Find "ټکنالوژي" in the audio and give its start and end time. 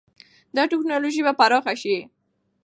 0.71-1.21